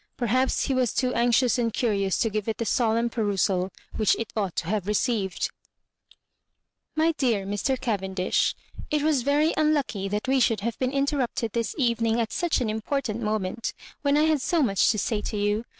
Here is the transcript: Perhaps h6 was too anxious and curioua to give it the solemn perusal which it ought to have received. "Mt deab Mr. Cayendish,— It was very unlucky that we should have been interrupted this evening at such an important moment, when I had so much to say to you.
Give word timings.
Perhaps 0.17 0.65
h6 0.67 0.73
was 0.75 0.93
too 0.95 1.13
anxious 1.13 1.59
and 1.59 1.71
curioua 1.71 2.09
to 2.21 2.29
give 2.31 2.47
it 2.47 2.57
the 2.57 2.65
solemn 2.65 3.07
perusal 3.07 3.69
which 3.97 4.15
it 4.17 4.33
ought 4.35 4.55
to 4.55 4.65
have 4.65 4.87
received. 4.87 5.51
"Mt 6.95 7.17
deab 7.19 7.47
Mr. 7.47 7.79
Cayendish,— 7.79 8.55
It 8.89 9.03
was 9.03 9.21
very 9.21 9.53
unlucky 9.55 10.07
that 10.07 10.27
we 10.27 10.39
should 10.39 10.61
have 10.61 10.79
been 10.79 10.91
interrupted 10.91 11.51
this 11.53 11.75
evening 11.77 12.19
at 12.19 12.33
such 12.33 12.61
an 12.61 12.69
important 12.71 13.21
moment, 13.21 13.75
when 14.01 14.17
I 14.17 14.23
had 14.23 14.41
so 14.41 14.63
much 14.63 14.89
to 14.89 14.97
say 14.97 15.21
to 15.21 15.37
you. 15.37 15.65